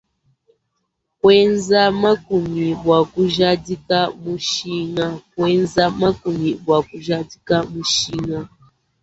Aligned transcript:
Kuenza 1.19 1.81
makumi 1.91 2.65
bua 6.53 6.77
kujadika 6.79 7.57
mushinga. 7.73 8.37